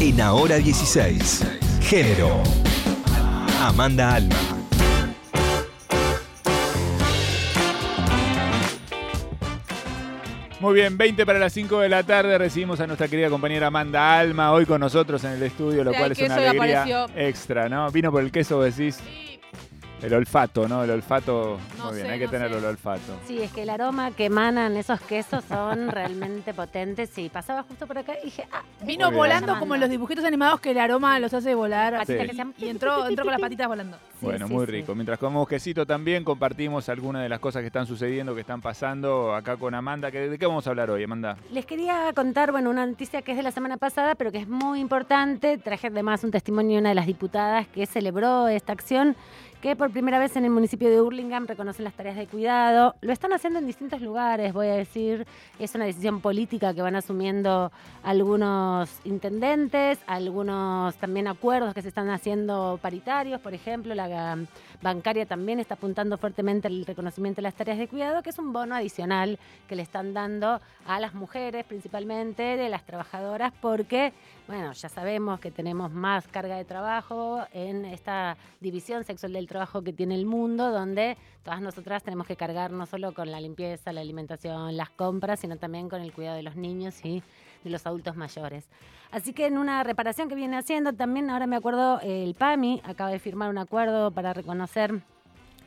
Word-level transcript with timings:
En 0.00 0.20
Ahora 0.20 0.56
16. 0.58 1.44
Género. 1.80 2.42
Amanda 3.60 4.14
Alma. 4.14 4.36
Muy 10.60 10.74
bien, 10.74 10.98
20 10.98 11.24
para 11.24 11.38
las 11.38 11.52
5 11.52 11.80
de 11.80 11.88
la 11.88 12.02
tarde 12.02 12.36
recibimos 12.36 12.80
a 12.80 12.86
nuestra 12.88 13.06
querida 13.06 13.30
compañera 13.30 13.68
Amanda 13.68 14.18
Alma 14.18 14.50
hoy 14.52 14.66
con 14.66 14.80
nosotros 14.80 15.22
en 15.22 15.32
el 15.32 15.42
estudio, 15.44 15.84
lo 15.84 15.92
Sí, 15.92 15.98
cual 15.98 16.12
es 16.12 16.18
una 16.18 16.34
alegría 16.34 16.82
apareció. 16.82 17.06
extra, 17.16 17.68
¿no? 17.68 17.88
Vino 17.92 18.10
por 18.10 18.24
el 18.24 18.32
queso, 18.32 18.60
decís, 18.60 18.96
Sí, 18.96 19.27
el 20.02 20.14
olfato, 20.14 20.68
¿no? 20.68 20.84
El 20.84 20.90
olfato, 20.90 21.58
No 21.76 21.84
muy 21.86 21.94
bien, 21.94 22.06
sé, 22.06 22.12
hay 22.12 22.18
que 22.18 22.24
no 22.26 22.30
tener 22.30 22.50
sé. 22.52 22.58
el 22.58 22.64
olfato. 22.64 23.18
Sí, 23.26 23.42
es 23.42 23.50
que 23.52 23.62
el 23.62 23.70
aroma 23.70 24.10
que 24.12 24.26
emanan 24.26 24.76
esos 24.76 25.00
quesos 25.00 25.44
son 25.48 25.88
realmente 25.90 26.54
potentes. 26.54 27.16
Y 27.18 27.28
pasaba 27.28 27.62
justo 27.64 27.86
por 27.86 27.98
acá 27.98 28.14
y 28.22 28.26
dije, 28.26 28.46
ah, 28.52 28.62
Vino 28.84 29.10
volando 29.10 29.58
como 29.58 29.74
en 29.74 29.80
los 29.80 29.90
dibujitos 29.90 30.24
animados 30.24 30.60
que 30.60 30.70
el 30.70 30.78
aroma 30.78 31.18
los 31.18 31.34
hace 31.34 31.54
volar. 31.54 31.94
así. 31.96 32.12
Sí. 32.18 32.26
que 32.28 32.34
sean 32.34 32.54
Y 32.58 32.68
entró, 32.68 33.06
entró 33.08 33.24
con 33.24 33.32
las 33.32 33.40
patitas 33.40 33.66
volando. 33.68 33.96
Bueno, 34.20 34.46
sí, 34.46 34.52
muy 34.52 34.66
sí. 34.66 34.72
rico. 34.72 34.94
Mientras 34.94 35.18
comemos 35.18 35.48
quesito 35.48 35.86
también 35.86 36.24
compartimos 36.24 36.88
algunas 36.88 37.22
de 37.22 37.28
las 37.28 37.38
cosas 37.40 37.60
que 37.60 37.66
están 37.66 37.86
sucediendo, 37.86 38.34
que 38.34 38.40
están 38.40 38.60
pasando 38.60 39.34
acá 39.34 39.56
con 39.56 39.74
Amanda. 39.74 40.10
¿De 40.10 40.38
qué 40.38 40.46
vamos 40.46 40.66
a 40.66 40.70
hablar 40.70 40.90
hoy, 40.90 41.04
Amanda? 41.04 41.36
Les 41.52 41.66
quería 41.66 42.12
contar, 42.14 42.50
bueno, 42.50 42.70
una 42.70 42.86
noticia 42.86 43.22
que 43.22 43.32
es 43.32 43.36
de 43.36 43.42
la 43.42 43.52
semana 43.52 43.76
pasada, 43.76 44.14
pero 44.14 44.32
que 44.32 44.38
es 44.38 44.48
muy 44.48 44.80
importante. 44.80 45.58
Traje 45.58 45.86
además 45.88 46.24
un 46.24 46.30
testimonio 46.30 46.74
de 46.74 46.80
una 46.80 46.88
de 46.90 46.94
las 46.94 47.06
diputadas 47.06 47.66
que 47.68 47.86
celebró 47.86 48.48
esta 48.48 48.72
acción, 48.72 49.16
que 49.60 49.74
por 49.74 49.90
primera 49.90 50.18
vez 50.20 50.36
en 50.36 50.44
el 50.44 50.50
municipio 50.50 50.88
de 50.88 51.00
Hurlingham 51.00 51.46
reconocen 51.46 51.84
las 51.84 51.94
tareas 51.94 52.16
de 52.16 52.26
cuidado. 52.26 52.94
Lo 53.00 53.12
están 53.12 53.32
haciendo 53.32 53.58
en 53.58 53.66
distintos 53.66 54.00
lugares, 54.00 54.52
voy 54.52 54.68
a 54.68 54.74
decir. 54.74 55.26
Es 55.58 55.74
una 55.74 55.84
decisión 55.84 56.20
política 56.20 56.74
que 56.74 56.82
van 56.82 56.94
asumiendo 56.94 57.72
algunos 58.04 58.88
intendentes, 59.04 59.98
algunos 60.06 60.94
también 60.96 61.26
acuerdos 61.26 61.74
que 61.74 61.82
se 61.82 61.88
están 61.88 62.08
haciendo 62.10 62.78
paritarios, 62.80 63.40
por 63.40 63.52
ejemplo, 63.52 63.94
la 63.94 64.07
bancaria 64.82 65.26
también 65.26 65.60
está 65.60 65.74
apuntando 65.74 66.18
fuertemente 66.18 66.68
al 66.68 66.84
reconocimiento 66.84 67.38
de 67.38 67.42
las 67.42 67.54
tareas 67.54 67.78
de 67.78 67.88
cuidado, 67.88 68.22
que 68.22 68.30
es 68.30 68.38
un 68.38 68.52
bono 68.52 68.74
adicional 68.74 69.38
que 69.68 69.76
le 69.76 69.82
están 69.82 70.14
dando 70.14 70.60
a 70.86 71.00
las 71.00 71.14
mujeres, 71.14 71.64
principalmente 71.64 72.42
de 72.42 72.68
las 72.68 72.84
trabajadoras, 72.84 73.52
porque, 73.60 74.12
bueno, 74.46 74.72
ya 74.72 74.88
sabemos 74.88 75.40
que 75.40 75.50
tenemos 75.50 75.92
más 75.92 76.26
carga 76.28 76.56
de 76.56 76.64
trabajo 76.64 77.44
en 77.52 77.84
esta 77.84 78.36
división 78.60 79.04
sexual 79.04 79.32
del 79.32 79.46
trabajo 79.46 79.82
que 79.82 79.92
tiene 79.92 80.14
el 80.14 80.26
mundo, 80.26 80.70
donde 80.70 81.16
todas 81.42 81.60
nosotras 81.60 82.02
tenemos 82.02 82.26
que 82.26 82.36
cargar 82.36 82.70
no 82.70 82.86
solo 82.86 83.12
con 83.12 83.30
la 83.30 83.40
limpieza, 83.40 83.92
la 83.92 84.00
alimentación, 84.00 84.76
las 84.76 84.90
compras, 84.90 85.40
sino 85.40 85.56
también 85.56 85.88
con 85.88 86.00
el 86.02 86.12
cuidado 86.12 86.36
de 86.36 86.42
los 86.42 86.56
niños 86.56 87.04
y 87.04 87.22
de 87.64 87.70
los 87.70 87.86
adultos 87.86 88.16
mayores. 88.16 88.68
Así 89.10 89.32
que 89.32 89.46
en 89.46 89.58
una 89.58 89.82
reparación 89.84 90.28
que 90.28 90.34
viene 90.34 90.56
haciendo, 90.56 90.92
también 90.92 91.30
ahora 91.30 91.46
me 91.46 91.56
acuerdo, 91.56 92.00
el 92.00 92.34
PAMI 92.34 92.82
acaba 92.84 93.10
de 93.10 93.18
firmar 93.18 93.48
un 93.48 93.58
acuerdo 93.58 94.10
para 94.10 94.34
reconocer 94.34 95.02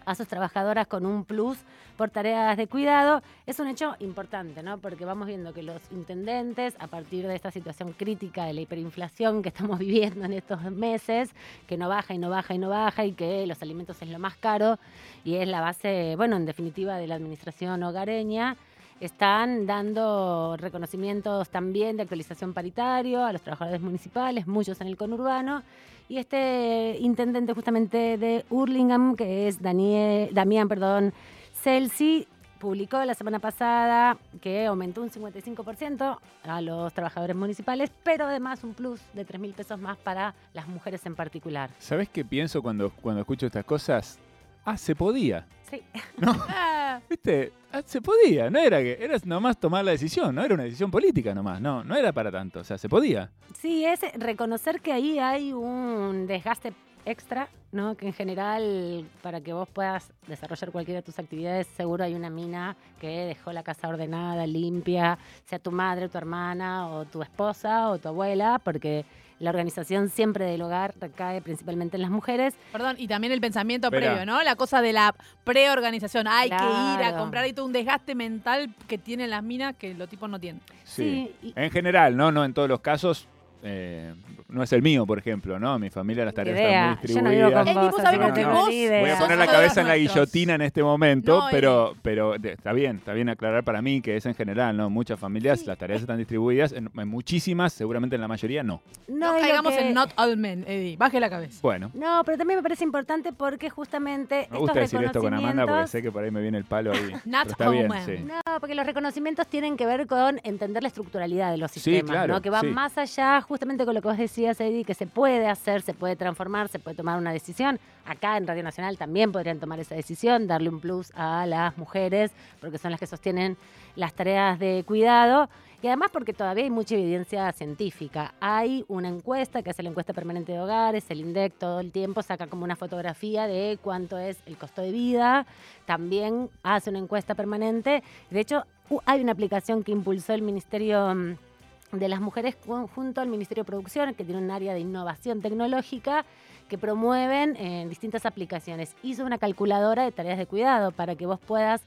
a 0.06 0.16
sus 0.16 0.28
trabajadoras 0.28 0.88
con 0.88 1.06
un 1.06 1.26
plus 1.26 1.58
por 1.98 2.10
tareas 2.10 2.58
de 2.58 2.68
cuidado. 2.68 3.22
Es 3.46 3.60
un 3.60 3.68
hecho 3.68 3.96
importante, 4.00 4.64
¿no? 4.64 4.80
Porque 4.80 5.06
vamos 5.06 5.28
viendo 5.28 5.54
que 5.54 5.64
los 5.64 5.82
intendentes, 5.92 6.76
a 6.80 6.88
partir 6.88 7.28
de 7.28 7.36
esta 7.36 7.52
situación 7.52 7.94
crítica 7.94 8.46
de 8.46 8.54
la 8.54 8.62
hiperinflación 8.62 9.42
que 9.42 9.50
estamos 9.50 9.80
viviendo 9.80 10.26
en 10.26 10.34
estos 10.34 10.62
meses, 10.72 11.32
que 11.68 11.78
no 11.78 11.90
baja 11.90 12.14
y 12.14 12.18
no 12.18 12.30
baja 12.30 12.54
y 12.54 12.58
no 12.58 12.70
baja 12.70 13.06
y 13.06 13.14
que 13.14 13.46
los 13.46 13.62
alimentos 13.62 14.02
es 14.02 14.10
lo 14.10 14.20
más 14.20 14.36
caro 14.38 14.80
y 15.24 15.36
es 15.36 15.48
la 15.48 15.62
base, 15.62 16.16
bueno, 16.16 16.38
en 16.38 16.46
definitiva, 16.46 16.98
de 16.98 17.08
la 17.08 17.16
administración 17.16 17.84
hogareña, 17.84 18.58
están 19.02 19.66
dando 19.66 20.56
reconocimientos 20.58 21.50
también 21.50 21.98
de 21.98 22.04
actualización 22.04 22.54
paritario 22.54 23.26
a 23.26 23.34
los 23.34 23.42
trabajadores 23.42 23.82
municipales, 23.82 24.48
muchos 24.48 24.80
en 24.80 24.88
el 24.88 24.96
conurbano. 24.96 25.64
Y 26.08 26.18
este 26.18 26.98
intendente 27.00 27.54
justamente 27.54 28.18
de 28.18 28.46
Hurlingham, 28.50 29.16
que 29.16 29.48
es 29.48 29.62
Daniel, 29.62 30.30
Damián 30.34 30.68
perdón, 30.68 31.14
Celsi, 31.62 32.28
publicó 32.60 33.04
la 33.04 33.16
semana 33.16 33.40
pasada 33.40 34.18
que 34.40 34.68
aumentó 34.68 35.02
un 35.02 35.10
55% 35.10 36.20
a 36.44 36.62
los 36.62 36.94
trabajadores 36.94 37.36
municipales, 37.36 37.92
pero 38.04 38.26
además 38.26 38.64
un 38.64 38.76
plus 38.76 39.02
de 39.14 39.26
3 39.26 39.42
mil 39.42 39.54
pesos 39.54 39.80
más 39.80 39.98
para 39.98 40.36
las 40.54 40.68
mujeres 40.68 41.04
en 41.08 41.16
particular. 41.16 41.72
¿Sabés 41.80 42.08
qué 42.10 42.24
pienso 42.24 42.62
cuando, 42.62 42.92
cuando 42.92 43.22
escucho 43.22 43.48
estas 43.48 43.66
cosas? 43.66 44.20
Ah, 44.64 44.78
se 44.78 44.96
podía. 44.96 45.48
Sí. 45.72 45.82
Ah, 46.22 47.00
¿Viste? 47.10 47.52
Ah, 47.74 47.82
se 47.86 48.02
podía, 48.02 48.50
no 48.50 48.60
era 48.60 48.80
que 48.80 48.98
era 49.00 49.18
nomás 49.24 49.58
tomar 49.58 49.86
la 49.86 49.92
decisión, 49.92 50.36
no 50.36 50.44
era 50.44 50.54
una 50.54 50.64
decisión 50.64 50.92
política 50.92 51.34
nomás, 51.34 51.62
no, 51.62 51.84
no 51.86 51.96
era 51.96 52.12
para 52.12 52.30
tanto, 52.30 52.60
o 52.60 52.64
sea, 52.66 52.78
se 52.78 52.90
podía. 52.90 53.30
Sí, 53.58 53.86
es 53.86 54.02
reconocer 54.16 54.82
que 54.82 54.92
ahí 54.92 55.20
hay 55.20 55.54
un 55.54 56.28
desgaste 56.28 56.74
extra, 57.06 57.48
¿no? 57.72 57.96
Que 57.96 58.08
en 58.08 58.14
general, 58.14 59.08
para 59.22 59.40
que 59.42 59.54
vos 59.54 59.70
puedas 59.70 60.12
desarrollar 60.28 60.72
cualquiera 60.72 61.00
de 61.00 61.06
tus 61.06 61.18
actividades, 61.18 61.68
seguro 61.68 62.04
hay 62.04 62.14
una 62.14 62.30
mina 62.30 62.76
que 63.00 63.08
dejó 63.08 63.54
la 63.54 63.64
casa 63.64 63.88
ordenada, 63.88 64.46
limpia, 64.46 65.18
sea 65.46 65.60
tu 65.60 65.72
madre, 65.72 66.10
tu 66.10 66.18
hermana, 66.18 66.90
o 66.90 67.06
tu 67.06 67.22
esposa, 67.22 67.90
o 67.90 67.98
tu 67.98 68.10
abuela, 68.10 68.60
porque 68.64 69.06
la 69.42 69.50
organización 69.50 70.10
siempre 70.10 70.46
del 70.46 70.62
hogar 70.62 70.94
recae 71.00 71.42
principalmente 71.42 71.98
en 71.98 72.02
las 72.04 72.12
mujeres. 72.12 72.54
perdón, 72.72 72.96
y 73.00 73.08
también 73.08 73.34
el 73.34 73.42
pensamiento 73.42 73.88
Espera. 73.88 74.12
previo, 74.14 74.26
¿no? 74.26 74.42
La 74.44 74.56
cosa 74.56 74.82
de 74.82 74.94
la 74.94 75.14
preorganización. 75.44 76.28
Hay 76.28 76.50
que 76.50 76.56
ir 76.56 77.04
a 77.04 77.16
comprar 77.18 77.48
y 77.48 77.54
todo 77.54 77.66
un 77.66 77.74
desgaste 77.74 78.16
mental 78.16 78.74
que 78.88 78.98
tienen 78.98 79.30
las 79.30 79.44
minas 79.44 79.76
que 79.76 79.94
los 79.94 80.08
tipos 80.10 80.30
no 80.30 80.40
tienen. 80.40 80.62
Sí. 80.84 81.32
Sí, 81.42 81.48
y- 81.48 81.54
En 81.56 81.72
general, 81.72 82.16
¿no? 82.16 82.32
No 82.32 82.46
en 82.46 82.54
todos 82.54 82.70
los 82.70 82.80
casos. 82.82 83.28
Eh, 83.64 84.14
no 84.50 84.64
es 84.64 84.74
el 84.74 84.82
mío, 84.82 85.06
por 85.06 85.18
ejemplo, 85.20 85.60
¿no? 85.60 85.78
Mi 85.80 85.90
familia 85.90 86.26
las 86.26 86.34
tareas 86.34 86.58
están 86.58 86.90
muy 86.90 87.16
Yo 87.16 87.22
no 87.22 87.30
vivo 87.30 87.52
con 87.52 87.66
distribuidas. 87.66 87.92
Vos, 87.92 88.04
vos 88.20 88.32
que 88.34 88.44
no 88.44 88.52
vos- 88.54 88.72
idea. 88.72 89.02
Voy 89.02 89.10
a 89.12 89.18
poner 89.20 89.38
la 89.38 89.48
cabeza 89.48 89.82
en 89.82 89.88
la 89.88 89.98
guillotina 89.98 90.56
en 90.56 90.62
este 90.62 90.84
momento, 90.84 91.38
No, 91.40 91.48
pero, 91.52 91.94
pero 92.02 92.36
está 92.36 92.74
bien, 92.74 92.98
está 92.98 93.14
bien 93.14 93.30
aclarar 93.30 93.64
para 93.64 93.82
mí 93.82 94.02
que 94.02 94.18
es 94.18 94.26
en 94.26 94.36
general, 94.36 94.76
¿no? 94.76 94.90
Muchas 94.90 95.20
familias 95.20 95.66
las 95.66 95.78
tareas 95.78 96.02
están 96.02 96.18
distribuidas, 96.18 96.72
en, 96.74 96.90
en 96.96 97.08
muchísimas, 97.08 97.74
seguramente 97.74 98.16
en 98.16 98.22
la 98.22 98.28
mayoría 98.28 98.64
no. 98.64 98.82
No, 99.08 99.32
caigamos 99.40 99.74
que- 99.74 99.88
en 99.88 99.94
not 99.94 100.12
all 100.18 100.36
men, 100.38 100.64
Eddie. 100.68 100.98
Baje 100.98 101.20
la 101.20 101.30
cabeza. 101.30 101.60
Bueno, 101.62 101.92
No, 101.94 102.24
pero 102.26 102.38
también 102.38 102.60
me 102.60 102.64
parece 102.64 102.84
importante 102.84 103.32
porque 103.34 103.70
justamente 103.70 104.36
me 104.36 104.42
estos 104.44 104.60
gusta 104.60 104.80
decir 104.80 105.04
esto 105.04 105.22
con 105.22 105.34
Amanda 105.34 105.64
porque 105.64 105.86
reconocimientos- 105.86 105.90
sé 105.92 106.02
que 106.02 106.12
por 106.12 106.24
ahí 106.24 106.32
me 106.32 106.42
viene 106.42 106.58
el 106.58 106.66
palo 106.66 106.92
ahí. 106.94 107.12
Not 107.26 107.58
bien, 107.58 107.70
all 107.84 107.90
men. 107.90 108.06
sí. 108.06 108.24
No, 108.24 108.60
porque 108.60 108.76
los 108.76 108.86
reconocimientos 108.86 109.48
tienen 109.48 109.78
que 109.78 109.86
ver 109.86 110.08
con 110.08 110.40
entender 110.44 110.84
la 110.84 110.88
estructuralidad 110.88 111.52
de 111.52 111.58
los 111.58 111.72
Sí, 111.72 111.80
sistemas, 111.80 112.12
claro, 112.12 112.34
¿no? 112.36 112.42
Que 112.42 112.50
va 112.50 112.62
sí. 112.62 112.68
más 112.68 112.98
allá 112.98 113.42
justamente 113.52 113.84
con 113.84 113.94
lo 113.94 114.02
que 114.02 114.08
vos 114.08 114.18
decías, 114.18 114.62
Eddie, 114.62 114.86
que 114.86 114.94
se 114.94 115.06
puede 115.08 115.46
hacer, 115.46 115.82
se 115.82 115.94
puede 115.94 116.16
transformar, 116.16 116.70
se 116.70 116.80
puede 116.80 116.96
tomar 116.96 117.18
una 117.18 117.34
decisión. 117.34 117.82
Acá 118.06 118.38
en 118.38 118.48
Radio 118.48 118.64
Nacional 118.64 118.98
también 118.98 119.34
podrían 119.34 119.60
tomar 119.60 119.78
esa 119.78 119.94
decisión, 119.94 120.48
darle 120.48 120.70
un 120.70 120.80
plus 120.80 121.12
a 121.16 121.46
las 121.46 121.78
mujeres, 121.78 122.32
porque 122.62 122.78
son 122.78 122.92
las 122.92 123.00
que 123.02 123.08
sostienen 123.08 123.58
las 123.98 124.14
tareas 124.14 124.58
de 124.58 124.86
cuidado. 124.88 125.50
Y 125.82 125.88
además 125.88 126.12
porque 126.14 126.32
todavía 126.32 126.64
hay 126.64 126.70
mucha 126.70 126.96
evidencia 126.96 127.52
científica. 127.52 128.34
Hay 128.40 128.86
una 128.88 129.10
encuesta 129.10 129.62
que 129.62 129.72
hace 129.72 129.84
la 129.84 129.90
encuesta 129.90 130.14
permanente 130.14 130.54
de 130.54 130.60
hogares, 130.62 131.04
el 131.10 131.20
INDEC 131.20 131.54
todo 131.58 131.82
el 131.82 131.92
tiempo 131.92 132.24
saca 132.24 132.48
como 132.48 132.64
una 132.64 132.78
fotografía 132.78 133.48
de 133.48 133.78
cuánto 133.84 134.18
es 134.18 134.38
el 134.46 134.56
costo 134.56 134.82
de 134.82 134.94
vida. 134.94 135.46
También 135.86 136.50
hace 136.64 136.90
una 136.90 137.00
encuesta 137.00 137.36
permanente. 137.36 138.02
De 138.30 138.40
hecho, 138.40 138.64
hay 139.06 139.20
una 139.20 139.34
aplicación 139.34 139.84
que 139.84 139.92
impulsó 139.92 140.32
el 140.34 140.42
Ministerio 140.42 141.14
mm, 141.14 141.51
de 141.92 142.08
las 142.08 142.22
Mujeres 142.22 142.56
ju- 142.66 142.88
junto 142.94 143.22
al 143.22 143.28
Ministerio 143.28 143.64
de 143.64 143.68
Producción, 143.68 144.14
que 144.14 144.24
tiene 144.24 144.42
un 144.42 144.52
área 144.52 144.74
de 144.74 144.80
innovación 144.80 145.42
tecnológica 145.42 146.26
que 146.70 146.78
promueven 146.78 147.56
eh, 147.58 147.86
distintas 147.90 148.26
aplicaciones. 148.26 148.96
Hizo 149.04 149.26
una 149.26 149.38
calculadora 149.38 150.04
de 150.04 150.12
tareas 150.12 150.38
de 150.38 150.46
cuidado 150.46 150.92
para 150.92 151.16
que 151.16 151.26
vos 151.26 151.40
puedas 151.40 151.82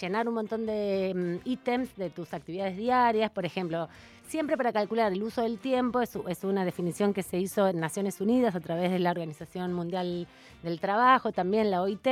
llenar 0.00 0.28
un 0.28 0.34
montón 0.34 0.66
de 0.66 1.12
mm, 1.44 1.48
ítems 1.48 1.96
de 1.96 2.10
tus 2.10 2.32
actividades 2.34 2.76
diarias. 2.76 3.30
Por 3.30 3.44
ejemplo, 3.44 3.88
siempre 4.26 4.56
para 4.56 4.72
calcular 4.72 5.12
el 5.12 5.22
uso 5.22 5.42
del 5.42 5.58
tiempo, 5.58 6.00
es, 6.00 6.14
una 6.44 6.64
definición 6.64 7.12
que 7.12 7.22
se 7.22 7.38
hizo 7.38 7.68
en 7.68 7.80
Naciones 7.80 8.20
Unidas 8.20 8.54
a 8.54 8.60
través 8.60 8.90
de 8.90 8.98
la 8.98 9.10
Organización 9.10 9.72
Mundial 9.72 10.26
del 10.62 10.80
Trabajo, 10.80 11.32
también 11.32 11.70
la 11.70 11.82
OIT, 11.82 12.06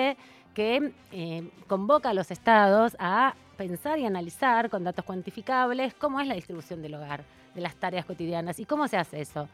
que 0.54 0.92
eh, 1.12 1.50
convoca 1.66 2.10
a 2.10 2.14
los 2.14 2.30
estados 2.30 2.96
a 2.98 3.34
pensar 3.56 3.98
y 3.98 4.06
analizar 4.06 4.70
con 4.70 4.84
datos 4.84 5.04
cuantificables 5.04 5.94
cómo 5.94 6.20
es 6.20 6.26
la 6.26 6.34
distribución 6.34 6.82
del 6.82 6.94
hogar, 6.94 7.22
de 7.54 7.60
las 7.60 7.76
tareas 7.76 8.04
cotidianas 8.04 8.58
y 8.58 8.64
cómo 8.64 8.88
se 8.88 8.96
hace 8.96 9.20
eso. 9.20 9.48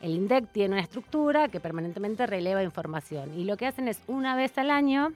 El 0.00 0.12
INDEC 0.12 0.48
tiene 0.52 0.74
una 0.74 0.82
estructura 0.82 1.48
que 1.48 1.60
permanentemente 1.60 2.26
releva 2.26 2.62
información 2.62 3.38
y 3.38 3.44
lo 3.44 3.56
que 3.56 3.66
hacen 3.66 3.88
es 3.88 4.00
una 4.06 4.36
vez 4.36 4.56
al 4.58 4.70
año 4.70 5.12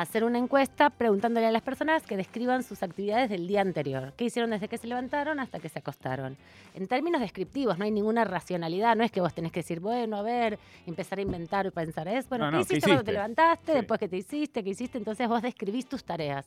hacer 0.00 0.24
una 0.24 0.38
encuesta 0.38 0.90
preguntándole 0.90 1.46
a 1.46 1.50
las 1.50 1.62
personas 1.62 2.02
que 2.04 2.16
describan 2.16 2.62
sus 2.62 2.82
actividades 2.82 3.28
del 3.30 3.46
día 3.46 3.60
anterior. 3.60 4.12
¿Qué 4.16 4.24
hicieron 4.24 4.50
desde 4.50 4.68
que 4.68 4.78
se 4.78 4.86
levantaron 4.86 5.40
hasta 5.40 5.58
que 5.58 5.68
se 5.68 5.78
acostaron? 5.78 6.36
En 6.74 6.86
términos 6.86 7.20
descriptivos, 7.20 7.78
no 7.78 7.84
hay 7.84 7.90
ninguna 7.90 8.24
racionalidad. 8.24 8.96
No 8.96 9.04
es 9.04 9.10
que 9.10 9.20
vos 9.20 9.34
tenés 9.34 9.52
que 9.52 9.60
decir, 9.60 9.80
bueno, 9.80 10.16
a 10.16 10.22
ver, 10.22 10.58
empezar 10.86 11.18
a 11.18 11.22
inventar 11.22 11.66
y 11.66 11.70
pensar, 11.70 12.08
es, 12.08 12.28
bueno, 12.28 12.46
No, 12.46 12.50
¿qué 12.50 12.56
no, 12.58 12.64
¿qué 12.66 12.72
hiciste 12.74 12.88
cuando 12.88 13.04
te 13.04 13.12
levantaste? 13.12 13.72
Sí. 13.72 13.78
Después 13.78 14.00
que 14.00 14.08
te 14.08 14.16
hiciste, 14.16 14.64
¿qué 14.64 14.70
hiciste? 14.70 14.98
Entonces 14.98 15.28
vos 15.28 15.42
describís 15.42 15.86
tus 15.86 16.04
tareas. 16.04 16.46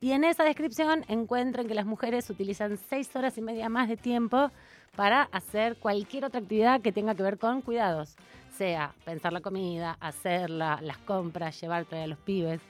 Y 0.00 0.12
en 0.12 0.24
esa 0.24 0.44
descripción 0.44 1.04
encuentran 1.08 1.66
que 1.68 1.74
las 1.74 1.84
mujeres 1.86 2.28
utilizan 2.30 2.78
seis 2.88 3.14
horas 3.14 3.36
y 3.36 3.42
media 3.42 3.68
más 3.68 3.88
de 3.88 3.96
tiempo 3.98 4.50
para 4.96 5.22
hacer 5.32 5.76
cualquier 5.76 6.24
otra 6.24 6.40
actividad 6.40 6.80
que 6.80 6.90
tenga 6.92 7.14
que 7.14 7.22
ver 7.22 7.38
con 7.38 7.60
cuidados, 7.60 8.16
sea 8.56 8.92
pensar 9.04 9.32
la 9.32 9.40
comida, 9.40 9.96
hacer 10.00 10.50
la- 10.50 10.80
las 10.82 10.98
compras, 10.98 11.60
llevar 11.60 11.84
traer 11.84 12.04
a 12.04 12.06
los 12.08 12.18
pibes. 12.18 12.60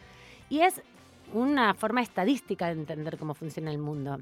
Y 0.51 0.61
es 0.61 0.83
una 1.33 1.75
forma 1.75 2.03
estadística 2.03 2.67
de 2.67 2.73
entender 2.73 3.17
cómo 3.17 3.35
funciona 3.35 3.71
el 3.71 3.79
mundo. 3.79 4.19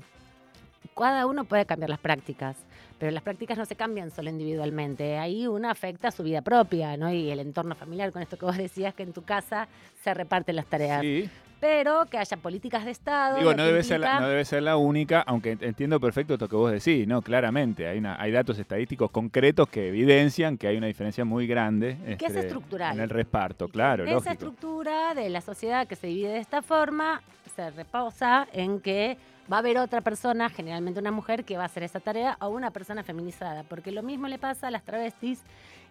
Cada 0.97 1.27
uno 1.27 1.45
puede 1.45 1.65
cambiar 1.65 1.91
las 1.91 1.99
prácticas, 1.99 2.57
pero 2.99 3.11
las 3.11 3.23
prácticas 3.23 3.57
no 3.57 3.65
se 3.65 3.77
cambian 3.77 4.11
solo 4.11 4.31
individualmente. 4.31 5.19
Ahí 5.19 5.47
uno 5.47 5.71
afecta 5.71 6.09
a 6.09 6.11
su 6.11 6.23
vida 6.23 6.43
propia, 6.43 6.97
¿no? 6.97 7.11
Y 7.11 7.31
el 7.31 7.41
entorno 7.41 7.75
familiar, 7.75 8.13
con 8.13 8.23
esto 8.23 8.37
que 8.37 8.45
vos 8.45 8.57
decías, 8.57 8.95
que 8.95 9.05
en 9.05 9.13
tu 9.13 9.23
casa 9.23 9.69
se 10.03 10.13
reparten 10.13 10.57
las 10.57 10.67
tareas. 10.67 11.01
Sí. 11.01 11.31
Pero 11.61 12.07
que 12.07 12.19
haya 12.19 12.37
políticas 12.37 12.85
de 12.85 12.93
Estado. 12.93 13.37
Digo, 13.39 13.51
lo 13.51 13.57
no 13.57 13.65
debe, 13.65 13.83
ser 13.83 13.99
la, 14.01 14.21
no 14.21 14.29
debe 14.29 14.45
ser 14.45 14.63
la 14.63 14.77
única, 14.77 15.23
aunque 15.27 15.59
ent- 15.59 15.63
entiendo 15.67 15.99
perfecto 15.99 16.35
esto 16.35 16.49
que 16.49 16.55
vos 16.57 16.71
decís, 16.71 17.07
¿no? 17.09 17.21
Claramente, 17.21 17.89
hay, 17.89 17.99
una, 17.99 18.21
hay 18.21 18.31
datos 18.31 18.59
estadísticos 18.59 19.11
concretos 19.11 19.69
que 19.69 19.89
evidencian 19.89 20.57
que 20.57 20.69
hay 20.69 20.77
una 20.77 20.87
diferencia 20.87 21.25
muy 21.25 21.47
grande 21.49 21.97
Que 22.19 22.27
es 22.27 22.31
este, 22.35 22.41
estructural. 22.47 22.95
en 22.97 23.03
el 23.03 23.11
reparto, 23.11 23.69
claro, 23.69 24.05
Esa 24.05 24.13
lógico. 24.15 24.33
estructura 24.33 25.15
de 25.15 25.29
la 25.31 25.41
sociedad 25.41 25.87
que 25.89 25.97
se 25.97 26.07
divide 26.07 26.29
de 26.29 26.39
esta 26.39 26.63
forma 26.63 27.23
se 27.57 27.71
reposa 27.71 28.47
en 28.53 28.81
que 28.81 29.17
va 29.53 29.57
a 29.57 29.59
haber 29.61 29.79
otra 29.79 30.01
persona, 30.01 30.49
generalmente 30.51 31.01
una 31.01 31.11
mujer, 31.11 31.43
que 31.45 31.57
va 31.57 31.65
a 31.65 31.67
hacer 31.67 31.83
esa 31.83 31.99
tarea 31.99 32.37
o 32.41 32.49
una 32.51 32.71
persona 32.71 33.03
feminizada. 33.03 33.65
Porque 33.65 33.91
lo 33.91 34.03
mismo 34.05 34.29
le 34.29 34.39
pasa 34.39 34.69
a 34.69 34.71
las 34.71 34.85
travestis 34.85 35.41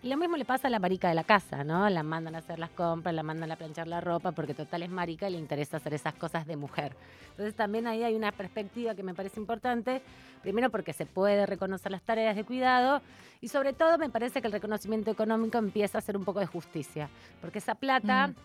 y 0.03 0.09
lo 0.09 0.17
mismo 0.17 0.38
le 0.38 0.45
pasa 0.45 0.67
a 0.67 0.71
la 0.71 0.79
marica 0.79 1.09
de 1.09 1.15
la 1.15 1.23
casa, 1.23 1.63
¿no? 1.63 1.89
La 1.89 2.03
mandan 2.03 2.35
a 2.35 2.39
hacer 2.39 2.59
las 2.59 2.69
compras, 2.69 3.15
la 3.15 3.23
mandan 3.23 3.51
a 3.51 3.55
planchar 3.55 3.88
la 3.88 3.99
ropa 3.99 4.31
porque 4.31 4.53
total 4.53 4.83
es 4.83 4.89
marica 4.89 5.27
y 5.27 5.31
le 5.31 5.39
interesa 5.39 5.77
hacer 5.77 5.94
esas 5.95 6.13
cosas 6.13 6.45
de 6.45 6.55
mujer. 6.55 6.95
Entonces 7.31 7.55
también 7.55 7.88
ahí 7.88 8.03
hay 8.03 8.15
una 8.15 8.31
perspectiva 8.31 8.94
que 8.94 9.01
me 9.01 9.15
parece 9.15 9.39
importante. 9.39 10.01
Primero 10.44 10.69
porque 10.69 10.94
se 10.94 11.07
puede 11.07 11.45
reconocer 11.47 11.91
las 11.91 12.03
tareas 12.03 12.35
de 12.35 12.44
cuidado 12.44 13.01
y 13.41 13.47
sobre 13.47 13.73
todo 13.73 13.97
me 13.97 14.09
parece 14.09 14.39
que 14.39 14.47
el 14.47 14.53
reconocimiento 14.53 15.09
económico 15.09 15.57
empieza 15.57 15.97
a 15.97 16.01
ser 16.01 16.15
un 16.15 16.25
poco 16.25 16.39
de 16.39 16.45
justicia. 16.45 17.09
Porque 17.41 17.59
esa 17.59 17.75
plata... 17.75 18.27
Mm. 18.27 18.35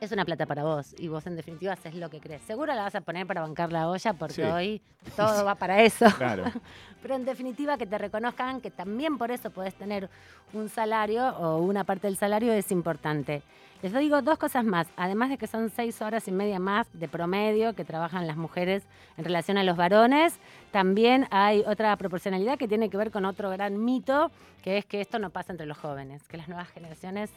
Es 0.00 0.12
una 0.12 0.24
plata 0.24 0.46
para 0.46 0.64
vos 0.64 0.94
y 0.98 1.08
vos 1.08 1.26
en 1.26 1.36
definitiva 1.36 1.74
haces 1.74 1.94
lo 1.94 2.08
que 2.08 2.20
crees. 2.20 2.40
Seguro 2.42 2.74
la 2.74 2.82
vas 2.84 2.94
a 2.94 3.02
poner 3.02 3.26
para 3.26 3.42
bancar 3.42 3.70
la 3.70 3.88
olla 3.88 4.14
porque 4.14 4.34
Sí. 4.36 4.42
hoy 4.42 4.82
todo 5.14 5.44
va 5.44 5.54
para 5.56 5.82
eso. 5.82 6.06
Claro. 6.16 6.44
Pero 7.02 7.14
en 7.16 7.24
definitiva 7.26 7.76
que 7.76 7.86
te 7.86 7.98
reconozcan 7.98 8.60
que 8.62 8.70
también 8.70 9.18
por 9.18 9.30
eso 9.30 9.50
podés 9.50 9.74
tener 9.74 10.08
un 10.54 10.68
salario 10.70 11.28
o 11.36 11.58
una 11.58 11.84
parte 11.84 12.06
del 12.06 12.16
salario 12.16 12.52
es 12.52 12.72
importante. 12.72 13.42
Les 13.82 13.94
digo 13.94 14.20
dos 14.20 14.38
cosas 14.38 14.62
más, 14.64 14.86
además 14.96 15.30
de 15.30 15.38
que 15.38 15.46
son 15.46 15.70
seis 15.70 16.02
horas 16.02 16.28
y 16.28 16.32
media 16.32 16.58
más 16.58 16.86
de 16.92 17.08
promedio 17.08 17.74
que 17.74 17.84
trabajan 17.84 18.26
las 18.26 18.36
mujeres 18.36 18.82
en 19.16 19.24
relación 19.24 19.56
a 19.56 19.64
los 19.64 19.74
varones, 19.76 20.38
también 20.70 21.26
hay 21.30 21.62
otra 21.66 21.96
proporcionalidad 21.96 22.58
que 22.58 22.68
tiene 22.68 22.90
que 22.90 22.98
ver 22.98 23.10
con 23.10 23.24
otro 23.24 23.48
gran 23.48 23.82
mito, 23.82 24.30
que 24.62 24.76
es 24.76 24.84
que 24.84 25.00
esto 25.00 25.18
no 25.18 25.30
pasa 25.30 25.52
entre 25.52 25.64
los 25.66 25.78
jóvenes, 25.78 26.22
que 26.28 26.36
las 26.36 26.48
nuevas 26.48 26.68
generaciones 26.68 27.30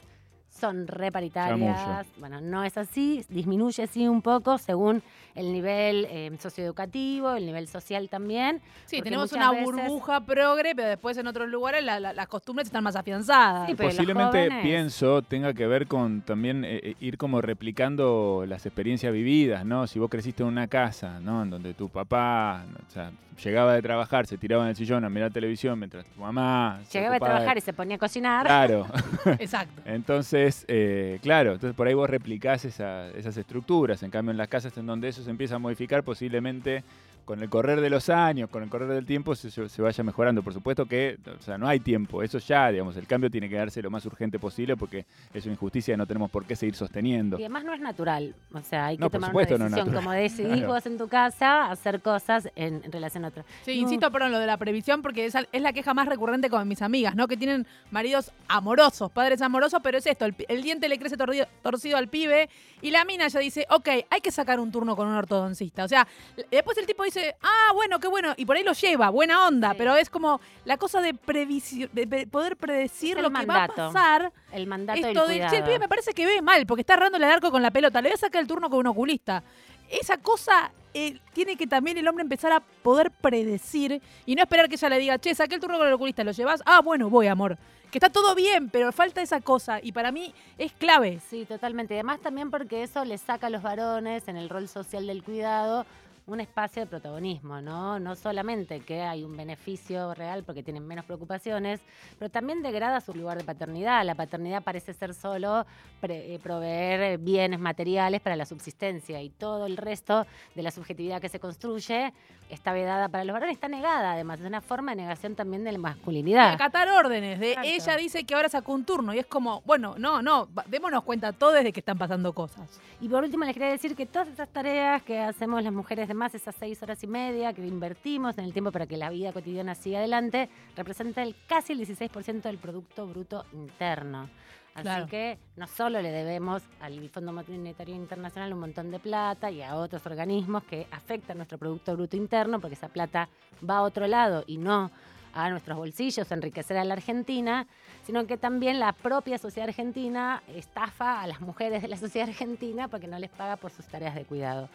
son 0.60 0.88
reparitarias. 0.88 2.06
Bueno, 2.18 2.40
no 2.42 2.64
es 2.64 2.78
así, 2.78 3.26
disminuye 3.30 3.88
sí 3.88 4.08
un 4.08 4.22
poco 4.22 4.58
según 4.58 5.02
el 5.36 5.52
nivel 5.52 6.06
eh, 6.10 6.32
socioeducativo, 6.40 7.34
el 7.34 7.46
nivel 7.46 7.68
social 7.68 8.08
también. 8.08 8.62
Sí, 8.86 9.02
tenemos 9.02 9.34
una 9.34 9.52
veces- 9.52 9.66
burbuja 9.66 10.22
progre, 10.26 10.76
pero 10.76 10.90
después 10.90 11.18
en 11.18 11.28
otros 11.28 11.50
lugares 11.50 11.84
la- 11.84 12.00
la- 12.00 12.14
las 12.14 12.28
costumbres 12.28 12.68
están 12.68 12.84
más 12.84 12.96
afianzadas. 12.96 13.68
Sí, 13.68 13.76
Posiblemente 13.76 14.46
jóvenes- 14.50 14.62
pienso 14.64 15.22
tenga 15.24 15.54
que 15.54 15.66
ver 15.68 15.88
con 15.88 16.22
también 16.22 16.64
eh, 16.64 16.80
eh, 16.84 16.96
ir 17.00 17.18
como 17.18 17.42
replicando 17.42 18.46
las 18.48 18.66
experiencias 18.66 19.12
vividas, 19.12 19.66
¿no? 19.66 19.88
Si 19.88 19.98
vos 20.00 20.10
creciste 20.10 20.44
en 20.44 20.50
una 20.50 20.68
casa, 20.68 21.20
¿no? 21.20 21.42
En 21.44 21.50
donde 21.50 21.74
tu 21.74 21.90
papá, 21.90 22.64
o 22.88 22.92
sea, 22.92 23.12
llegaba 23.44 23.74
de 23.74 23.82
trabajar, 23.82 24.26
se 24.28 24.38
tiraba 24.38 24.64
en 24.64 24.70
el 24.70 24.76
sillón 24.76 25.04
a 25.06 25.10
mirar 25.10 25.32
televisión 25.32 25.78
mientras 25.80 26.06
tu 26.06 26.20
mamá 26.20 26.82
Llegaba 26.92 27.14
de- 27.16 27.20
trabajar 27.20 27.58
y 27.58 27.62
se 27.62 27.74
ponía 27.74 27.96
a 27.96 28.00
cocinar. 28.00 28.46
Claro. 28.46 28.88
Exacto. 29.40 29.82
Entonces, 29.86 30.66
eh, 30.68 31.20
claro, 31.22 31.54
entonces 31.54 31.76
por 31.76 31.88
ahí 31.88 31.94
vos 31.94 32.10
replicás 32.10 32.66
esa- 32.66 33.10
esas 33.12 33.36
estructuras. 33.38 34.04
En 34.04 34.12
cambio, 34.12 34.32
en 34.32 34.38
las 34.38 34.48
casas 34.48 34.78
en 34.78 34.86
donde 34.86 35.08
eso 35.08 35.24
se 35.24 35.30
empieza 35.30 35.56
a 35.56 35.60
modificar, 35.60 36.04
posiblemente 36.04 36.84
con 37.26 37.42
el 37.42 37.50
correr 37.50 37.82
de 37.82 37.90
los 37.90 38.10
años, 38.10 38.50
con 38.50 38.64
el 38.64 38.70
correr 38.70 38.88
del 38.90 39.06
tiempo, 39.06 39.36
se, 39.36 39.50
se 39.52 39.82
vaya 39.82 40.04
mejorando. 40.04 40.44
Por 40.44 40.54
supuesto 40.54 40.86
que, 40.86 41.18
o 41.38 41.42
sea, 41.42 41.58
no 41.58 41.68
hay 41.68 41.80
tiempo. 41.80 42.22
Eso 42.24 42.38
ya, 42.40 42.70
digamos, 42.72 42.98
el 42.98 43.08
cambio 43.08 43.30
tiene 43.30 43.50
que 43.50 43.56
darse 43.56 43.82
lo 43.82 43.90
más 43.90 44.06
urgente 44.06 44.40
posible 44.40 44.76
porque 44.78 45.06
es 45.34 45.46
una 45.46 45.54
injusticia 45.54 45.94
y 45.94 45.98
no 45.98 46.06
tenemos 46.06 46.30
por 46.32 46.46
qué 46.46 46.56
seguir 46.56 46.76
sosteniendo. 46.76 47.38
Y 47.40 47.44
además 47.44 47.64
no 47.64 47.74
es 47.74 47.80
natural. 47.82 48.36
O 48.54 48.62
sea, 48.62 48.88
hay 48.88 48.98
que 48.98 49.02
No, 49.02 49.10
por 49.10 49.20
tomar 49.20 49.30
supuesto 49.32 49.56
una 49.56 49.66
decisión. 49.66 49.94
Como 49.96 50.12
decidís 50.12 50.48
Claro. 50.58 50.68
vos 50.68 50.86
en 50.86 50.98
tu 50.98 51.08
casa, 51.08 51.72
hacer 51.72 52.02
cosas 52.02 52.50
en, 52.56 52.82
en 52.84 52.92
relación 52.92 53.26
a 53.26 53.30
otra. 53.30 53.44
Sí, 53.64 53.76
No. 53.76 53.82
insisto, 53.84 54.12
perdón, 54.12 54.32
lo 54.32 54.40
de 54.40 54.48
la 54.48 54.58
previsión, 54.58 55.02
porque 55.02 55.26
es, 55.26 55.36
es 55.52 55.62
la 55.62 55.74
queja 55.74 55.94
más 55.94 56.08
recurrente 56.08 56.50
con 56.50 56.68
mis 56.68 56.82
amigas, 56.82 57.16
¿no? 57.16 57.28
Que 57.28 57.38
tienen 57.38 57.66
maridos 57.92 58.32
amorosos, 58.48 59.12
padres 59.12 59.42
amorosos, 59.42 59.80
pero 59.84 59.98
es 59.98 60.06
esto, 60.06 60.26
el, 60.26 60.62
diente 60.64 60.88
le 60.90 60.98
crece 61.00 61.18
torcido, 61.18 61.48
torcido 61.62 61.98
al 61.98 62.08
pibe 62.08 62.50
y 62.82 62.92
la 62.92 63.06
mina 63.06 63.28
ya 63.28 63.40
dice, 63.40 63.66
ok, 63.70 63.88
hay 64.10 64.22
que 64.22 64.32
sacar 64.32 64.60
un 64.60 64.72
turno 64.72 64.96
con 64.96 65.08
un 65.08 65.16
ortodoncista. 65.16 65.84
O 65.84 65.88
sea, 65.88 66.08
después 66.52 66.78
el 66.78 66.86
tipo 66.86 67.04
dice, 67.04 67.13
ah, 67.42 67.72
bueno, 67.74 68.00
qué 68.00 68.08
bueno, 68.08 68.34
y 68.38 68.46
por 68.46 68.56
ahí 68.56 68.64
lo 68.64 68.74
lleva, 68.74 69.10
buena 69.10 69.48
onda, 69.48 69.72
Sí. 69.72 69.76
pero 69.78 69.96
es 69.96 70.10
como 70.10 70.40
la 70.66 70.78
cosa 70.78 71.02
de, 71.02 71.14
de 71.14 72.08
pre- 72.08 72.28
poder 72.28 72.58
predecir 72.58 73.20
lo 73.20 73.32
que 73.32 73.46
va 73.46 73.64
a 73.64 73.68
pasar. 73.68 74.32
El 74.52 74.68
mandato 74.68 75.00
del 75.02 75.10
Esto 75.10 75.28
de, 75.28 75.34
cuidado. 75.36 75.52
che, 75.52 75.58
el 75.58 75.64
pibe 75.64 75.80
me 75.80 75.88
parece 75.90 76.14
que 76.14 76.26
ve 76.26 76.42
mal, 76.42 76.66
porque 76.66 76.82
está 76.82 76.94
errando 76.94 77.18
el 77.18 77.24
arco 77.24 77.52
con 77.52 77.62
la 77.62 77.72
pelota, 77.72 78.02
le 78.02 78.10
voy 78.10 78.16
a 78.16 78.18
sacar 78.18 78.42
el 78.42 78.48
turno 78.48 78.70
con 78.70 78.80
un 78.80 78.88
oculista. 78.88 79.44
Esa 79.90 80.18
cosa 80.18 80.72
eh, 80.94 81.20
tiene 81.34 81.56
que 81.56 81.68
también 81.68 81.98
el 81.98 82.08
hombre 82.08 82.22
empezar 82.24 82.52
a 82.52 82.60
poder 82.60 83.12
predecir 83.12 84.02
y 84.26 84.36
no 84.36 84.42
esperar 84.42 84.68
que 84.70 84.76
ella 84.76 84.90
le 84.90 85.00
diga, 85.00 85.18
che, 85.20 85.34
saqué 85.36 85.56
el 85.56 85.62
turno 85.62 85.78
con 85.78 85.88
el 85.88 85.94
oculista, 85.94 86.24
¿lo 86.24 86.32
llevas? 86.32 86.62
Ah, 86.66 86.82
bueno, 86.82 87.10
voy, 87.10 87.28
amor. 87.28 87.58
Que 87.92 88.00
está 88.00 88.10
todo 88.10 88.34
bien, 88.34 88.70
pero 88.72 88.92
falta 88.92 89.22
esa 89.22 89.40
cosa 89.40 89.80
y 89.82 89.92
para 89.92 90.12
mí 90.12 90.34
es 90.58 90.72
clave. 90.72 91.20
Sí, 91.30 91.46
totalmente. 91.46 91.94
Y 91.94 91.98
además 91.98 92.22
también 92.22 92.50
porque 92.50 92.82
eso 92.82 93.06
le 93.06 93.20
saca 93.20 93.48
a 93.48 93.50
los 93.52 93.62
varones 93.62 94.28
en 94.28 94.36
el 94.38 94.50
rol 94.50 94.68
social 94.68 95.06
del 95.06 95.22
cuidado 95.24 95.86
un 96.26 96.40
espacio 96.40 96.84
de 96.84 96.88
protagonismo, 96.88 97.60
¿no? 97.62 98.00
No 98.00 98.16
solamente 98.16 98.80
que 98.80 99.02
hay 99.02 99.24
un 99.24 99.36
beneficio 99.36 100.14
real 100.14 100.44
porque 100.44 100.64
tienen 100.64 100.88
menos 100.88 101.04
preocupaciones, 101.04 101.82
pero 102.18 102.32
también 102.32 102.64
degrada 102.64 103.02
su 103.02 103.14
lugar 103.14 103.38
de 103.38 103.44
paternidad. 103.44 104.06
La 104.06 104.16
paternidad 104.16 104.64
parece 104.64 104.94
ser 104.94 105.14
solo 105.14 105.66
pre- 106.00 106.34
eh, 106.36 106.40
proveer 106.40 107.02
eh, 107.02 107.18
bienes 107.18 107.60
materiales 107.60 108.22
para 108.22 108.36
la 108.38 108.46
subsistencia 108.46 109.22
y 109.22 109.30
todo 109.30 109.66
el 109.66 109.76
resto 109.76 110.26
de 110.56 110.64
la 110.64 110.72
subjetividad 110.72 111.20
que 111.20 111.30
se 111.30 111.40
construye 111.42 112.14
está 112.54 112.74
vedada 112.74 113.10
para 113.10 113.24
los 113.24 113.34
varones, 113.34 113.56
está 113.56 113.68
negada 113.68 114.14
además, 114.14 114.40
es 114.40 114.46
una 114.46 114.62
forma 114.62 114.92
de 114.92 114.98
negación 115.02 115.36
también 115.36 115.64
de 115.64 115.72
la 115.72 115.78
masculinidad. 115.78 116.54
Acatar 116.54 116.88
órdenes. 116.90 117.40
De 117.40 117.52
Exacto. 117.52 117.70
ella 117.70 117.98
dice 117.98 118.24
que 118.24 118.36
ahora 118.36 118.50
sacó 118.50 118.74
un 118.74 118.86
turno 118.86 119.14
y 119.14 119.20
es 119.20 119.26
como, 119.26 119.62
bueno, 119.66 119.96
no, 119.98 120.22
no, 120.22 120.48
démonos 120.68 121.04
cuenta 121.04 121.34
todos 121.34 121.64
de 121.64 121.74
que 121.74 121.80
están 121.80 121.98
pasando 121.98 122.34
cosas. 122.34 122.80
Y 123.02 123.10
por 123.10 123.24
último 123.24 123.46
les 123.46 123.54
quería 123.54 123.70
decir 123.70 123.96
que 123.96 124.06
todas 124.06 124.28
esas 124.28 124.50
tareas 124.50 125.02
que 125.04 125.20
hacemos 125.20 125.64
las 125.64 125.74
mujeres 125.74 126.08
de 126.08 126.14
más, 126.14 126.36
esas 126.36 126.56
seis 126.56 126.82
horas 126.84 127.04
y 127.04 127.08
media 127.08 127.54
que 127.54 127.66
invertimos 127.66 128.38
en 128.38 128.46
el 128.46 128.54
tiempo 128.54 128.72
para 128.72 128.86
que 128.86 128.98
la 128.98 129.10
vida 129.10 129.34
cotidiana 129.34 129.76
siga 129.76 130.00
adelante, 130.00 130.50
representa 130.76 131.24
el, 131.24 131.36
casi 131.48 131.74
el 131.74 131.80
16% 131.80 132.42
del 132.42 132.58
Producto 132.58 133.08
Bruto 133.08 133.46
Interno. 133.54 134.30
Así 134.76 134.84
Claro. 134.84 135.08
que 135.08 135.38
no 135.56 135.68
solo 135.68 136.02
le 136.02 136.12
debemos 136.12 136.64
al 136.82 137.08
Fondo 137.10 137.32
Monetario 137.32 137.96
Internacional 137.96 138.54
un 138.54 138.60
montón 138.60 138.90
de 138.90 139.00
plata 139.00 139.52
y 139.52 139.62
a 139.62 139.76
otros 139.76 140.04
organismos 140.06 140.64
que 140.64 140.88
afectan 140.92 141.38
nuestro 141.38 141.60
Producto 141.60 141.94
Bruto 141.96 142.18
Interno, 142.18 142.60
porque 142.60 142.74
esa 142.74 142.88
plata 142.90 143.30
va 143.68 143.78
a 143.78 143.82
otro 143.84 144.08
lado 144.08 144.44
y 144.48 144.58
no 144.58 144.90
a 145.36 145.50
nuestros 145.50 145.78
bolsillos, 145.78 146.32
a 146.32 146.36
enriquecer 146.36 146.78
a 146.78 146.84
la 146.84 146.94
Argentina, 146.94 147.68
sino 148.06 148.26
que 148.28 148.38
también 148.38 148.80
la 148.80 148.94
propia 148.94 149.38
sociedad 149.38 149.70
argentina 149.70 150.44
estafa 150.48 151.22
a 151.22 151.28
las 151.28 151.42
mujeres 151.42 151.82
de 151.82 151.88
la 151.88 151.98
sociedad 151.98 152.30
argentina 152.30 152.88
porque 152.88 153.08
no 153.08 153.18
les 153.20 153.32
paga 153.32 153.58
por 153.58 153.72
sus 153.72 153.86
tareas 153.88 154.16
de 154.16 154.26
cuidado. 154.26 154.70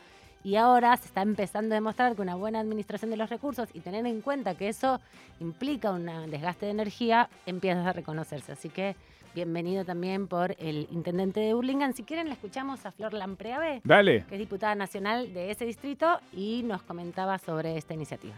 Y 0.44 0.54
ahora 0.56 0.96
se 0.96 1.06
está 1.06 1.22
empezando 1.22 1.74
a 1.74 1.76
demostrar 1.76 2.14
que 2.14 2.22
una 2.22 2.36
buena 2.36 2.60
administración 2.60 3.10
de 3.10 3.16
los 3.16 3.28
recursos 3.28 3.68
y 3.74 3.80
tener 3.80 4.06
en 4.06 4.20
cuenta 4.20 4.54
que 4.54 4.68
eso 4.68 5.00
implica 5.40 5.90
un 5.90 6.06
desgaste 6.30 6.66
de 6.66 6.72
energía 6.72 7.28
empieza 7.44 7.88
a 7.88 7.92
reconocerse. 7.92 8.52
Así 8.52 8.68
que 8.68 8.94
bienvenido 9.34 9.84
también 9.84 10.26
por 10.28 10.56
el 10.58 10.88
intendente 10.90 11.40
de 11.40 11.54
Burlingame. 11.54 11.92
Si 11.92 12.02
quieren, 12.02 12.28
la 12.28 12.34
escuchamos 12.34 12.84
a 12.86 12.92
Flor 12.92 13.12
Lampreave, 13.12 13.80
Dale. 13.84 14.24
que 14.28 14.34
es 14.34 14.38
diputada 14.38 14.74
nacional 14.74 15.32
de 15.32 15.50
ese 15.50 15.64
distrito 15.64 16.20
y 16.32 16.62
nos 16.64 16.82
comentaba 16.82 17.38
sobre 17.38 17.76
esta 17.76 17.94
iniciativa. 17.94 18.34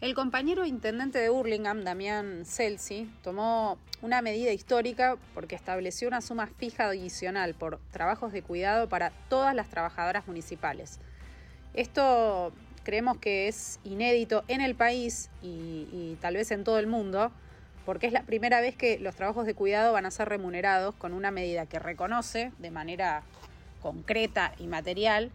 El 0.00 0.14
compañero 0.14 0.64
intendente 0.64 1.18
de 1.18 1.28
Burlingame, 1.28 1.82
Damián 1.82 2.44
Celsi, 2.44 3.10
tomó 3.22 3.78
una 4.00 4.22
medida 4.22 4.52
histórica 4.52 5.16
porque 5.34 5.56
estableció 5.56 6.06
una 6.06 6.20
suma 6.20 6.46
fija 6.46 6.84
adicional 6.86 7.54
por 7.54 7.80
trabajos 7.90 8.32
de 8.32 8.42
cuidado 8.42 8.88
para 8.88 9.10
todas 9.28 9.54
las 9.56 9.68
trabajadoras 9.68 10.28
municipales. 10.28 11.00
Esto 11.74 12.52
creemos 12.84 13.18
que 13.18 13.48
es 13.48 13.80
inédito 13.82 14.44
en 14.46 14.60
el 14.60 14.76
país 14.76 15.30
y, 15.42 15.88
y 15.92 16.16
tal 16.20 16.34
vez 16.34 16.52
en 16.52 16.62
todo 16.62 16.78
el 16.78 16.86
mundo, 16.86 17.32
porque 17.88 18.06
es 18.06 18.12
la 18.12 18.24
primera 18.24 18.60
vez 18.60 18.76
que 18.76 18.98
los 18.98 19.14
trabajos 19.14 19.46
de 19.46 19.54
cuidado 19.54 19.94
van 19.94 20.04
a 20.04 20.10
ser 20.10 20.28
remunerados 20.28 20.94
con 20.96 21.14
una 21.14 21.30
medida 21.30 21.64
que 21.64 21.78
reconoce 21.78 22.52
de 22.58 22.70
manera 22.70 23.22
concreta 23.80 24.52
y 24.58 24.66
material 24.66 25.30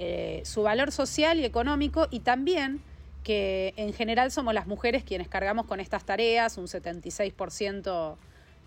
eh, 0.00 0.42
su 0.44 0.64
valor 0.64 0.90
social 0.90 1.38
y 1.38 1.44
económico 1.44 2.08
y 2.10 2.18
también 2.18 2.80
que 3.22 3.74
en 3.76 3.92
general 3.92 4.32
somos 4.32 4.54
las 4.54 4.66
mujeres 4.66 5.04
quienes 5.04 5.28
cargamos 5.28 5.66
con 5.66 5.78
estas 5.78 6.04
tareas, 6.04 6.58
un 6.58 6.66
76% 6.66 8.16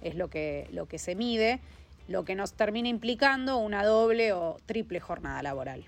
es 0.04 0.16
lo 0.16 0.30
que, 0.30 0.70
lo 0.72 0.86
que 0.86 0.98
se 0.98 1.14
mide, 1.14 1.60
lo 2.08 2.24
que 2.24 2.34
nos 2.34 2.54
termina 2.54 2.88
implicando 2.88 3.58
una 3.58 3.84
doble 3.84 4.32
o 4.32 4.56
triple 4.66 5.02
jornada 5.02 5.44
laboral. 5.44 5.84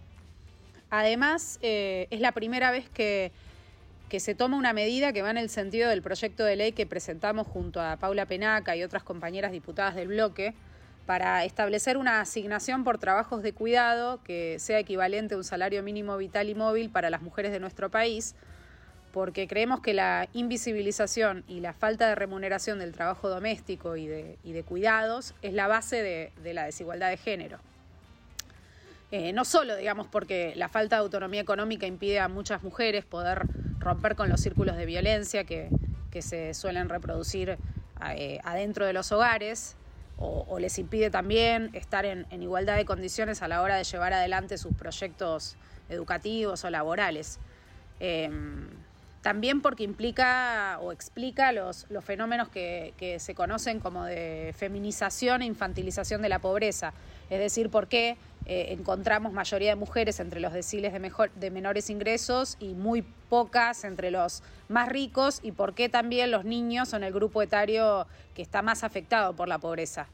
Además, 0.89 1.57
eh, 1.61 2.07
es 2.09 2.19
la 2.19 2.33
primera 2.33 2.69
vez 2.69 2.89
que, 2.89 3.31
que 4.09 4.19
se 4.19 4.35
toma 4.35 4.57
una 4.57 4.73
medida 4.73 5.13
que 5.13 5.21
va 5.21 5.29
en 5.31 5.37
el 5.37 5.49
sentido 5.49 5.89
del 5.89 6.01
proyecto 6.01 6.43
de 6.43 6.55
ley 6.55 6.71
que 6.71 6.85
presentamos 6.85 7.47
junto 7.47 7.79
a 7.79 7.97
Paula 7.97 8.25
Penaca 8.25 8.75
y 8.75 8.83
otras 8.83 9.03
compañeras 9.03 9.51
diputadas 9.51 9.95
del 9.95 10.09
bloque, 10.09 10.55
para 11.05 11.43
establecer 11.43 11.97
una 11.97 12.21
asignación 12.21 12.83
por 12.83 12.99
trabajos 12.99 13.41
de 13.41 13.51
cuidado 13.53 14.21
que 14.23 14.59
sea 14.59 14.77
equivalente 14.77 15.33
a 15.33 15.37
un 15.37 15.43
salario 15.43 15.81
mínimo 15.81 16.15
vital 16.17 16.49
y 16.49 16.55
móvil 16.55 16.91
para 16.91 17.09
las 17.09 17.23
mujeres 17.23 17.51
de 17.51 17.59
nuestro 17.59 17.89
país, 17.89 18.35
porque 19.11 19.47
creemos 19.47 19.81
que 19.81 19.95
la 19.95 20.29
invisibilización 20.33 21.43
y 21.47 21.61
la 21.61 21.73
falta 21.73 22.07
de 22.09 22.13
remuneración 22.13 22.77
del 22.77 22.91
trabajo 22.91 23.27
doméstico 23.27 23.95
y 23.95 24.05
de, 24.05 24.37
y 24.43 24.51
de 24.51 24.61
cuidados 24.61 25.33
es 25.41 25.53
la 25.53 25.67
base 25.67 26.03
de, 26.03 26.31
de 26.43 26.53
la 26.53 26.65
desigualdad 26.65 27.09
de 27.09 27.17
género. 27.17 27.57
Eh, 29.11 29.33
no 29.33 29.43
solo, 29.43 29.75
digamos, 29.75 30.07
porque 30.07 30.53
la 30.55 30.69
falta 30.69 30.97
de 30.97 31.01
autonomía 31.01 31.41
económica 31.41 31.87
impide 31.87 32.19
a 32.19 32.27
muchas 32.27 32.61
mujeres 32.61 33.05
poder 33.05 33.47
romper 33.79 34.15
con 34.15 34.29
los 34.29 34.39
círculos 34.39 34.77
de 34.77 34.85
violencia 34.85 35.45
que, 35.45 35.69
que 36.11 36.21
se 36.21 36.53
suelen 36.53 36.89
reproducir 36.89 37.57
eh, 38.15 38.39
adentro 38.43 38.85
de 38.85 38.93
los 38.93 39.11
hogares, 39.11 39.75
o, 40.21 40.59
les 40.59 40.77
impide 40.79 41.09
también 41.09 41.69
estar 41.73 42.05
en, 42.05 42.25
igualdad 42.31 42.75
de 42.75 42.83
condiciones 42.83 43.41
a 43.41 43.47
la 43.47 43.61
hora 43.61 43.77
de 43.77 43.85
llevar 43.85 44.11
adelante 44.11 44.57
sus 44.57 44.75
proyectos 44.75 45.55
educativos 45.87 46.65
o 46.65 46.69
laborales. 46.69 47.39
Eh, 48.01 48.29
también 49.21 49.61
porque 49.61 49.83
implica 49.83 50.79
o 50.81 50.91
explica 50.91 51.51
los, 51.51 51.85
los 51.89 52.03
fenómenos 52.03 52.49
que, 52.49 52.93
que, 52.97 53.19
se 53.19 53.35
conocen 53.35 53.79
como 53.79 54.05
de 54.05 54.53
feminización 54.57 55.41
e 55.41 55.45
infantilización 55.45 56.21
de 56.21 56.29
la 56.29 56.39
pobreza. 56.39 56.93
Es 57.29 57.39
decir, 57.39 57.69
por 57.69 57.87
qué 57.87 58.17
eh, 58.45 58.73
encontramos 58.73 59.31
mayoría 59.31 59.69
de 59.69 59.75
mujeres 59.75 60.19
entre 60.19 60.39
los 60.39 60.53
deciles 60.53 60.93
de, 60.93 60.99
mejor, 60.99 61.31
de 61.33 61.51
menores 61.51 61.89
ingresos 61.89 62.57
y 62.59 62.69
muy 62.73 63.03
pocas 63.29 63.83
entre 63.83 64.09
los 64.09 64.41
más 64.69 64.89
ricos 64.89 65.39
y 65.43 65.51
por 65.51 65.75
qué 65.75 65.89
también 65.89 66.31
los 66.31 66.45
niños 66.45 66.89
son 66.89 67.03
el 67.03 67.13
grupo 67.13 67.41
etario 67.41 68.07
que 68.33 68.41
está 68.41 68.61
más 68.61 68.83
afectado 68.83 69.35
por 69.35 69.47
la 69.47 69.59
pobreza. 69.59 70.07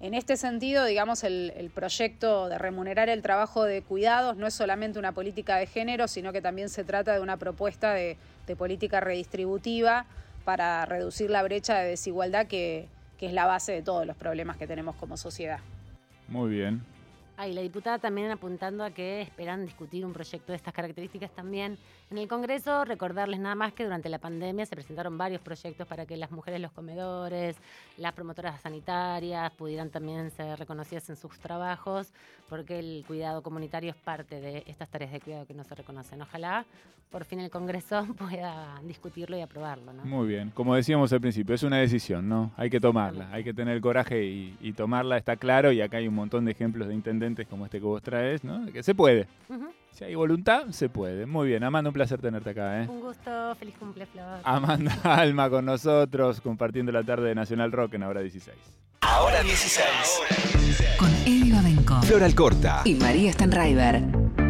En 0.00 0.14
este 0.14 0.36
sentido, 0.36 0.84
digamos, 0.84 1.24
el, 1.24 1.70
proyecto 1.74 2.48
de 2.48 2.56
remunerar 2.56 3.08
el 3.08 3.20
trabajo 3.20 3.64
de 3.64 3.82
cuidados 3.82 4.36
no 4.36 4.46
es 4.46 4.54
solamente 4.54 4.98
una 4.98 5.10
política 5.12 5.56
de 5.56 5.66
género, 5.66 6.06
sino 6.06 6.32
que 6.32 6.40
también 6.40 6.68
se 6.68 6.84
trata 6.84 7.14
de 7.14 7.20
una 7.20 7.36
propuesta 7.36 7.92
de, 7.92 8.16
de 8.46 8.56
política 8.56 9.00
redistributiva 9.00 10.06
para 10.44 10.86
reducir 10.86 11.30
la 11.30 11.42
brecha 11.42 11.78
de 11.78 11.88
desigualdad 11.90 12.46
que, 12.46 12.86
que, 13.18 13.26
es 13.26 13.32
la 13.32 13.46
base 13.46 13.72
de 13.72 13.82
todos 13.82 14.06
los 14.06 14.16
problemas 14.16 14.56
que 14.56 14.68
tenemos 14.68 14.94
como 14.96 15.16
sociedad. 15.16 15.58
Muy 16.28 16.50
bien. 16.50 16.82
Ah, 17.40 17.46
y 17.46 17.52
la 17.52 17.60
diputada 17.60 18.00
también 18.00 18.32
apuntando 18.32 18.82
a 18.82 18.90
que 18.90 19.20
esperan 19.20 19.64
discutir 19.64 20.04
un 20.04 20.12
proyecto 20.12 20.50
de 20.50 20.56
estas 20.56 20.74
características 20.74 21.30
también 21.30 21.78
en 22.10 22.18
el 22.18 22.26
Congreso. 22.26 22.84
Recordarles 22.84 23.38
nada 23.38 23.54
más 23.54 23.72
que 23.74 23.84
durante 23.84 24.08
la 24.08 24.18
pandemia 24.18 24.66
se 24.66 24.74
presentaron 24.74 25.16
varios 25.16 25.40
proyectos 25.40 25.86
para 25.86 26.04
que 26.04 26.16
las 26.16 26.32
mujeres, 26.32 26.60
los 26.60 26.72
comedores, 26.72 27.54
las 27.96 28.12
promotoras 28.12 28.60
sanitarias 28.60 29.52
pudieran 29.52 29.88
también 29.88 30.32
ser 30.32 30.58
reconocidas 30.58 31.10
en 31.10 31.16
sus 31.16 31.38
trabajos, 31.38 32.12
porque 32.48 32.80
el 32.80 33.04
cuidado 33.06 33.40
comunitario 33.40 33.90
es 33.90 33.96
parte 33.96 34.40
de 34.40 34.64
estas 34.66 34.88
tareas 34.88 35.12
de 35.12 35.20
cuidado 35.20 35.46
que 35.46 35.54
no 35.54 35.62
se 35.62 35.76
reconocen. 35.76 36.20
Ojalá 36.20 36.66
por 37.08 37.24
fin 37.24 37.38
el 37.38 37.50
Congreso 37.50 38.04
pueda 38.18 38.80
discutirlo 38.82 39.38
y 39.38 39.42
aprobarlo. 39.42 39.92
¿no? 39.92 40.04
Muy 40.04 40.26
bien. 40.26 40.50
Como 40.50 40.74
decíamos 40.74 41.12
al 41.12 41.20
principio, 41.20 41.54
es 41.54 41.62
una 41.62 41.78
decisión, 41.78 42.28
¿no? 42.28 42.50
Hay 42.56 42.68
que 42.68 42.80
tomarla, 42.80 43.28
hay 43.32 43.44
que 43.44 43.54
tener 43.54 43.76
el 43.76 43.80
coraje 43.80 44.24
y, 44.24 44.56
y 44.60 44.72
tomarla, 44.72 45.16
está 45.16 45.36
claro, 45.36 45.70
y 45.70 45.80
acá 45.80 45.98
hay 45.98 46.08
un 46.08 46.14
montón 46.14 46.44
de 46.44 46.50
ejemplos 46.50 46.88
de 46.88 46.94
intendentes 46.94 47.27
como 47.48 47.64
este 47.64 47.78
que 47.78 47.86
vos 47.86 48.02
traes, 48.02 48.44
¿no? 48.44 48.66
Que 48.72 48.82
se 48.82 48.94
puede. 48.94 49.26
Uh 49.48 49.54
-huh. 49.54 49.68
Si 49.92 50.04
hay 50.04 50.14
voluntad, 50.14 50.68
se 50.70 50.88
puede. 50.88 51.26
Muy 51.26 51.48
bien, 51.48 51.64
Amanda, 51.64 51.88
un 51.90 51.94
placer 51.94 52.20
tenerte 52.20 52.50
acá. 52.50 52.82
¿eh? 52.82 52.86
Un 52.88 53.00
gusto, 53.00 53.54
feliz 53.56 53.74
cumple, 53.78 54.06
Flor. 54.06 54.38
Amanda 54.44 54.92
Alma 55.04 55.50
con 55.50 55.64
nosotros, 55.64 56.40
compartiendo 56.40 56.92
la 56.92 57.02
tarde 57.02 57.28
de 57.28 57.34
Nacional 57.34 57.72
Rock 57.72 57.94
en 57.94 58.04
Ahora 58.04 58.20
16. 58.20 58.56
Ahora 59.00 59.42
16. 59.42 59.86
Con 60.98 61.10
Eddie 61.26 61.52
Babenco. 61.52 62.00
Flor 62.02 62.22
Alcorta. 62.22 62.82
Y 62.84 62.94
María 62.94 63.32
Stanraiver. 63.32 64.47